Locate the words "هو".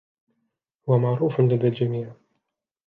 0.89-0.99